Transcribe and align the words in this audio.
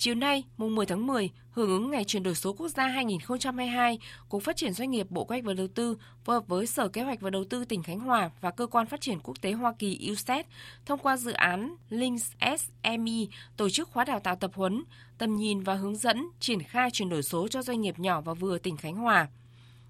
Chiều 0.00 0.14
nay, 0.14 0.44
mùng 0.56 0.74
10 0.74 0.86
tháng 0.86 1.06
10, 1.06 1.30
hưởng 1.50 1.68
ứng 1.68 1.90
Ngày 1.90 2.04
chuyển 2.04 2.22
đổi 2.22 2.34
số 2.34 2.52
quốc 2.52 2.68
gia 2.68 2.86
2022, 2.86 3.98
Cục 4.28 4.42
Phát 4.42 4.56
triển 4.56 4.72
Doanh 4.72 4.90
nghiệp 4.90 5.10
Bộ 5.10 5.24
Kế 5.24 5.34
hoạch 5.34 5.44
và 5.44 5.54
Đầu 5.54 5.68
tư 5.68 5.96
phối 6.24 6.36
hợp 6.36 6.48
với 6.48 6.66
Sở 6.66 6.88
Kế 6.88 7.02
hoạch 7.02 7.20
và 7.20 7.30
Đầu 7.30 7.44
tư 7.44 7.64
tỉnh 7.64 7.82
Khánh 7.82 8.00
Hòa 8.00 8.30
và 8.40 8.50
Cơ 8.50 8.66
quan 8.66 8.86
Phát 8.86 9.00
triển 9.00 9.20
Quốc 9.20 9.40
tế 9.40 9.52
Hoa 9.52 9.72
Kỳ 9.78 10.10
uset 10.12 10.46
thông 10.86 10.98
qua 10.98 11.16
dự 11.16 11.32
án 11.32 11.74
Links 11.90 12.32
SME 12.40 13.26
tổ 13.56 13.70
chức 13.70 13.88
khóa 13.88 14.04
đào 14.04 14.20
tạo 14.20 14.36
tập 14.36 14.50
huấn, 14.54 14.84
tầm 15.18 15.36
nhìn 15.36 15.60
và 15.60 15.74
hướng 15.74 15.96
dẫn 15.96 16.28
triển 16.40 16.62
khai 16.62 16.90
chuyển 16.90 17.08
đổi 17.08 17.22
số 17.22 17.48
cho 17.48 17.62
doanh 17.62 17.80
nghiệp 17.80 17.98
nhỏ 17.98 18.20
và 18.20 18.34
vừa 18.34 18.58
tỉnh 18.58 18.76
Khánh 18.76 18.96
Hòa. 18.96 19.28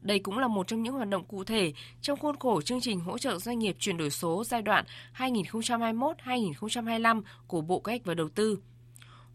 Đây 0.00 0.18
cũng 0.18 0.38
là 0.38 0.48
một 0.48 0.66
trong 0.66 0.82
những 0.82 0.94
hoạt 0.94 1.08
động 1.08 1.24
cụ 1.24 1.44
thể 1.44 1.72
trong 2.02 2.18
khuôn 2.18 2.36
khổ 2.36 2.62
chương 2.62 2.80
trình 2.80 3.00
hỗ 3.00 3.18
trợ 3.18 3.38
doanh 3.38 3.58
nghiệp 3.58 3.76
chuyển 3.78 3.96
đổi 3.96 4.10
số 4.10 4.44
giai 4.44 4.62
đoạn 4.62 4.84
2021-2025 5.16 7.22
của 7.46 7.60
Bộ 7.60 7.80
Kế 7.80 7.92
hoạch 7.92 8.04
và 8.04 8.14
Đầu 8.14 8.28
tư. 8.28 8.58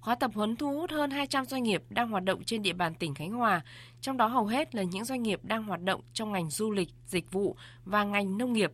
Khóa 0.06 0.16
tập 0.16 0.32
huấn 0.34 0.56
thu 0.56 0.74
hút 0.74 0.92
hơn 0.92 1.12
200 1.12 1.46
doanh 1.46 1.64
nghiệp 1.64 1.84
đang 1.90 2.10
hoạt 2.10 2.24
động 2.24 2.44
trên 2.44 2.62
địa 2.62 2.74
bàn 2.74 2.96
tỉnh 2.96 3.14
Khánh 3.14 3.32
Hòa, 3.32 3.62
trong 4.02 4.18
đó 4.18 4.28
hầu 4.28 4.46
hết 4.46 4.76
là 4.76 4.84
những 4.84 5.06
doanh 5.06 5.24
nghiệp 5.24 5.40
đang 5.44 5.64
hoạt 5.64 5.82
động 5.82 6.02
trong 6.14 6.32
ngành 6.32 6.50
du 6.50 6.72
lịch, 6.72 6.90
dịch 7.08 7.32
vụ 7.32 7.56
và 7.86 8.04
ngành 8.04 8.38
nông 8.38 8.54
nghiệp. 8.54 8.72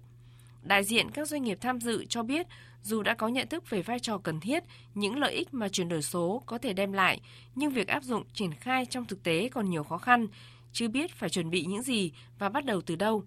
Đại 0.63 0.83
diện 0.83 1.11
các 1.11 1.27
doanh 1.27 1.43
nghiệp 1.43 1.57
tham 1.61 1.79
dự 1.79 2.05
cho 2.05 2.23
biết, 2.23 2.47
dù 2.83 3.03
đã 3.03 3.13
có 3.13 3.27
nhận 3.27 3.47
thức 3.47 3.69
về 3.69 3.81
vai 3.81 3.99
trò 3.99 4.17
cần 4.17 4.39
thiết, 4.39 4.63
những 4.95 5.19
lợi 5.19 5.33
ích 5.33 5.53
mà 5.53 5.69
chuyển 5.69 5.89
đổi 5.89 6.01
số 6.01 6.43
có 6.45 6.57
thể 6.57 6.73
đem 6.73 6.93
lại, 6.93 7.21
nhưng 7.55 7.71
việc 7.71 7.87
áp 7.87 8.03
dụng 8.03 8.23
triển 8.33 8.53
khai 8.53 8.85
trong 8.85 9.05
thực 9.05 9.23
tế 9.23 9.49
còn 9.49 9.69
nhiều 9.69 9.83
khó 9.83 9.97
khăn, 9.97 10.27
chưa 10.73 10.87
biết 10.87 11.13
phải 11.13 11.29
chuẩn 11.29 11.49
bị 11.49 11.65
những 11.65 11.81
gì 11.81 12.11
và 12.39 12.49
bắt 12.49 12.65
đầu 12.65 12.81
từ 12.81 12.95
đâu. 12.95 13.23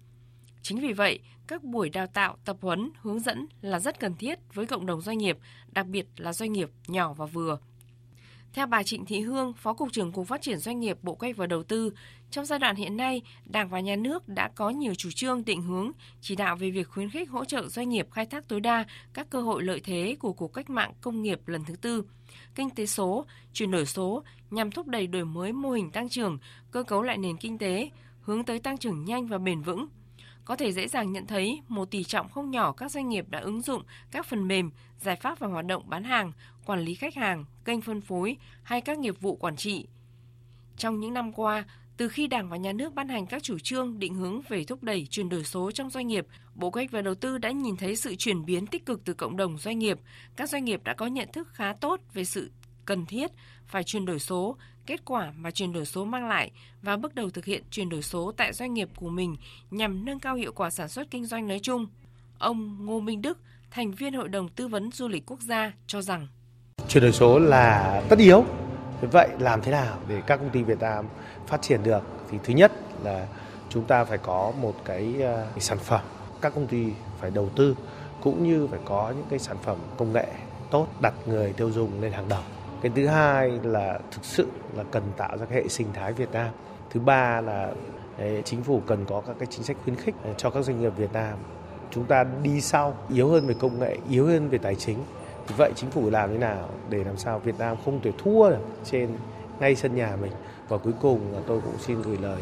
Chính 0.61 0.79
vì 0.79 0.93
vậy, 0.93 1.19
các 1.47 1.63
buổi 1.63 1.89
đào 1.89 2.07
tạo, 2.07 2.37
tập 2.45 2.57
huấn, 2.61 2.91
hướng 3.01 3.19
dẫn 3.19 3.47
là 3.61 3.79
rất 3.79 3.99
cần 3.99 4.15
thiết 4.15 4.39
với 4.53 4.65
cộng 4.65 4.85
đồng 4.85 5.01
doanh 5.01 5.17
nghiệp, 5.17 5.37
đặc 5.71 5.87
biệt 5.87 6.07
là 6.17 6.33
doanh 6.33 6.53
nghiệp 6.53 6.69
nhỏ 6.87 7.13
và 7.13 7.25
vừa. 7.25 7.57
Theo 8.55 8.67
bà 8.67 8.83
Trịnh 8.83 9.05
Thị 9.05 9.21
Hương, 9.21 9.53
Phó 9.53 9.73
Cục 9.73 9.91
trưởng 9.91 10.11
Cục 10.11 10.27
Phát 10.27 10.41
triển 10.41 10.57
Doanh 10.57 10.79
nghiệp 10.79 10.97
Bộ 11.01 11.15
Kế 11.15 11.27
hoạch 11.27 11.37
và 11.37 11.47
Đầu 11.47 11.63
tư, 11.63 11.93
trong 12.31 12.45
giai 12.45 12.59
đoạn 12.59 12.75
hiện 12.75 12.97
nay, 12.97 13.21
Đảng 13.45 13.69
và 13.69 13.79
Nhà 13.79 13.95
nước 13.95 14.29
đã 14.29 14.49
có 14.55 14.69
nhiều 14.69 14.95
chủ 14.95 15.09
trương 15.11 15.45
định 15.45 15.61
hướng, 15.61 15.91
chỉ 16.21 16.35
đạo 16.35 16.55
về 16.55 16.71
việc 16.71 16.89
khuyến 16.89 17.09
khích 17.09 17.29
hỗ 17.29 17.45
trợ 17.45 17.67
doanh 17.67 17.89
nghiệp 17.89 18.07
khai 18.11 18.25
thác 18.25 18.47
tối 18.47 18.59
đa 18.59 18.85
các 19.13 19.29
cơ 19.29 19.41
hội 19.41 19.63
lợi 19.63 19.81
thế 19.83 20.15
của 20.19 20.33
cuộc 20.33 20.53
cách 20.53 20.69
mạng 20.69 20.93
công 21.01 21.21
nghiệp 21.21 21.47
lần 21.47 21.63
thứ 21.65 21.75
tư, 21.75 22.03
kinh 22.55 22.69
tế 22.69 22.85
số, 22.85 23.25
chuyển 23.53 23.71
đổi 23.71 23.85
số 23.85 24.23
nhằm 24.51 24.71
thúc 24.71 24.87
đẩy 24.87 25.07
đổi 25.07 25.25
mới 25.25 25.53
mô 25.53 25.71
hình 25.71 25.91
tăng 25.91 26.09
trưởng, 26.09 26.37
cơ 26.71 26.83
cấu 26.83 27.01
lại 27.01 27.17
nền 27.17 27.37
kinh 27.37 27.57
tế, 27.57 27.89
hướng 28.21 28.43
tới 28.43 28.59
tăng 28.59 28.77
trưởng 28.77 29.05
nhanh 29.05 29.27
và 29.27 29.37
bền 29.37 29.61
vững, 29.61 29.87
có 30.45 30.55
thể 30.55 30.71
dễ 30.71 30.87
dàng 30.87 31.11
nhận 31.11 31.27
thấy 31.27 31.61
một 31.67 31.91
tỷ 31.91 32.03
trọng 32.03 32.29
không 32.29 32.51
nhỏ 32.51 32.71
các 32.71 32.91
doanh 32.91 33.09
nghiệp 33.09 33.29
đã 33.29 33.39
ứng 33.39 33.61
dụng 33.61 33.83
các 34.11 34.25
phần 34.25 34.47
mềm, 34.47 34.71
giải 34.99 35.15
pháp 35.15 35.39
và 35.39 35.47
hoạt 35.47 35.65
động 35.65 35.89
bán 35.89 36.03
hàng, 36.03 36.31
quản 36.65 36.79
lý 36.79 36.95
khách 36.95 37.15
hàng, 37.15 37.45
kênh 37.65 37.81
phân 37.81 38.01
phối 38.01 38.37
hay 38.63 38.81
các 38.81 38.97
nghiệp 38.97 39.21
vụ 39.21 39.35
quản 39.35 39.55
trị. 39.55 39.87
Trong 40.77 40.99
những 40.99 41.13
năm 41.13 41.33
qua, 41.33 41.65
từ 41.97 42.09
khi 42.09 42.27
Đảng 42.27 42.49
và 42.49 42.57
Nhà 42.57 42.73
nước 42.73 42.93
ban 42.93 43.07
hành 43.07 43.27
các 43.27 43.43
chủ 43.43 43.59
trương 43.59 43.99
định 43.99 44.13
hướng 44.15 44.41
về 44.49 44.63
thúc 44.63 44.83
đẩy 44.83 45.07
chuyển 45.09 45.29
đổi 45.29 45.43
số 45.43 45.71
trong 45.71 45.89
doanh 45.89 46.07
nghiệp, 46.07 46.27
Bộ 46.55 46.71
Kế 46.71 46.81
hoạch 46.81 46.91
và 46.91 47.01
Đầu 47.01 47.15
tư 47.15 47.37
đã 47.37 47.51
nhìn 47.51 47.77
thấy 47.77 47.95
sự 47.95 48.15
chuyển 48.15 48.45
biến 48.45 48.67
tích 48.67 48.85
cực 48.85 49.05
từ 49.05 49.13
cộng 49.13 49.37
đồng 49.37 49.57
doanh 49.57 49.79
nghiệp. 49.79 49.99
Các 50.35 50.49
doanh 50.49 50.65
nghiệp 50.65 50.83
đã 50.83 50.93
có 50.93 51.07
nhận 51.07 51.27
thức 51.33 51.47
khá 51.53 51.73
tốt 51.73 52.01
về 52.13 52.25
sự 52.25 52.51
cần 52.85 53.05
thiết 53.05 53.31
phải 53.65 53.83
chuyển 53.83 54.05
đổi 54.05 54.19
số, 54.19 54.57
kết 54.85 55.05
quả 55.05 55.33
mà 55.37 55.51
chuyển 55.51 55.73
đổi 55.73 55.85
số 55.85 56.05
mang 56.05 56.27
lại 56.27 56.51
và 56.81 56.97
bước 56.97 57.15
đầu 57.15 57.29
thực 57.29 57.45
hiện 57.45 57.63
chuyển 57.71 57.89
đổi 57.89 58.01
số 58.01 58.31
tại 58.37 58.53
doanh 58.53 58.73
nghiệp 58.73 58.89
của 58.95 59.09
mình 59.09 59.35
nhằm 59.71 60.05
nâng 60.05 60.19
cao 60.19 60.35
hiệu 60.35 60.51
quả 60.55 60.69
sản 60.69 60.89
xuất 60.89 61.11
kinh 61.11 61.25
doanh 61.25 61.47
nói 61.47 61.59
chung. 61.63 61.87
Ông 62.39 62.85
Ngô 62.85 62.99
Minh 62.99 63.21
Đức, 63.21 63.37
thành 63.71 63.91
viên 63.91 64.13
Hội 64.13 64.29
đồng 64.29 64.49
Tư 64.49 64.67
vấn 64.67 64.91
Du 64.91 65.07
lịch 65.07 65.25
Quốc 65.25 65.39
gia 65.39 65.71
cho 65.87 66.01
rằng 66.01 66.27
Chuyển 66.87 67.03
đổi 67.03 67.11
số 67.11 67.39
là 67.39 68.01
tất 68.09 68.19
yếu. 68.19 68.45
Vậy 69.01 69.29
làm 69.39 69.61
thế 69.61 69.71
nào 69.71 69.97
để 70.07 70.21
các 70.27 70.37
công 70.37 70.49
ty 70.49 70.63
Việt 70.63 70.79
Nam 70.79 71.05
phát 71.47 71.61
triển 71.61 71.83
được? 71.83 72.03
Thì 72.31 72.37
thứ 72.43 72.53
nhất 72.53 72.71
là 73.03 73.27
chúng 73.69 73.85
ta 73.85 74.05
phải 74.05 74.17
có 74.17 74.53
một 74.61 74.75
cái 74.85 75.21
ờ, 75.21 75.47
sản 75.59 75.77
phẩm, 75.79 76.01
các 76.41 76.55
công 76.55 76.67
ty 76.67 76.85
phải 77.19 77.31
đầu 77.31 77.49
tư 77.55 77.75
cũng 78.21 78.43
như 78.43 78.67
phải 78.67 78.79
có 78.85 79.13
những 79.17 79.25
cái 79.29 79.39
sản 79.39 79.57
phẩm 79.63 79.77
công 79.97 80.13
nghệ 80.13 80.27
tốt 80.71 80.87
đặt 81.01 81.13
người 81.25 81.53
tiêu 81.53 81.71
dùng 81.71 82.01
lên 82.01 82.11
hàng 82.11 82.29
đầu 82.29 82.41
cái 82.81 82.91
thứ 82.95 83.07
hai 83.07 83.59
là 83.63 83.99
thực 84.11 84.25
sự 84.25 84.47
là 84.75 84.83
cần 84.91 85.03
tạo 85.17 85.37
ra 85.37 85.45
cái 85.45 85.61
hệ 85.61 85.67
sinh 85.67 85.87
thái 85.93 86.13
Việt 86.13 86.31
Nam. 86.31 86.49
Thứ 86.89 86.99
ba 86.99 87.41
là 87.41 87.71
chính 88.45 88.63
phủ 88.63 88.81
cần 88.87 89.05
có 89.05 89.21
các 89.27 89.35
cái 89.39 89.47
chính 89.51 89.63
sách 89.63 89.77
khuyến 89.83 89.95
khích 89.95 90.15
ờ, 90.23 90.33
cho 90.37 90.49
các 90.49 90.61
doanh 90.61 90.81
nghiệp 90.81 90.93
Việt 90.97 91.13
Nam. 91.13 91.37
Chúng 91.91 92.05
ta 92.05 92.25
đi 92.43 92.61
sau, 92.61 92.97
yếu 93.13 93.29
hơn 93.29 93.47
về 93.47 93.55
công 93.59 93.79
nghệ, 93.79 93.97
yếu 94.09 94.25
hơn 94.25 94.49
về 94.49 94.57
tài 94.57 94.75
chính. 94.75 94.97
Thì 95.47 95.55
vậy 95.57 95.71
chính 95.75 95.89
phủ 95.89 96.09
làm 96.09 96.29
thế 96.29 96.37
nào 96.37 96.69
để 96.89 97.03
làm 97.03 97.17
sao 97.17 97.39
Việt 97.39 97.59
Nam 97.59 97.77
không 97.85 97.99
thể 98.01 98.11
thua 98.17 98.49
được 98.49 98.61
trên 98.83 99.09
ngay 99.59 99.75
sân 99.75 99.95
nhà 99.95 100.15
mình? 100.21 100.31
Và 100.69 100.77
cuối 100.77 100.93
cùng 101.01 101.33
là 101.33 101.39
tôi 101.47 101.61
cũng 101.61 101.77
xin 101.79 102.01
gửi 102.01 102.17
lời 102.21 102.41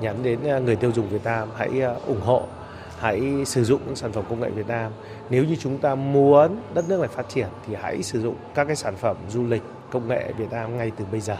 nhắn 0.00 0.22
đến 0.22 0.38
ờ, 0.44 0.60
người 0.60 0.76
tiêu 0.76 0.92
dùng 0.92 1.08
Việt 1.08 1.24
Nam, 1.24 1.48
hãy 1.56 1.80
ờ, 1.80 2.00
ủng 2.06 2.20
hộ 2.20 2.42
hãy 3.00 3.44
sử 3.46 3.64
dụng 3.64 3.80
những 3.86 3.96
sản 3.96 4.12
phẩm 4.12 4.24
công 4.30 4.40
nghệ 4.40 4.50
Việt 4.50 4.68
Nam. 4.68 4.92
Nếu 5.30 5.44
như 5.44 5.56
chúng 5.56 5.78
ta 5.78 5.94
muốn 5.94 6.56
đất 6.74 6.84
nước 6.88 7.00
này 7.00 7.08
phát 7.08 7.28
triển 7.28 7.48
thì 7.66 7.74
hãy 7.74 8.02
sử 8.02 8.22
dụng 8.22 8.34
các 8.54 8.64
cái 8.64 8.76
sản 8.76 8.96
phẩm 8.96 9.16
du 9.28 9.46
lịch, 9.46 9.62
công 9.90 10.08
nghệ 10.08 10.32
Việt 10.38 10.50
Nam 10.50 10.76
ngay 10.76 10.92
từ 10.96 11.04
bây 11.12 11.20
giờ. 11.20 11.36